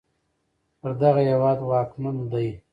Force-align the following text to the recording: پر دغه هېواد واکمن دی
پر 0.79 0.91
دغه 1.01 1.21
هېواد 1.29 1.59
واکمن 1.69 2.15
دی 2.31 2.47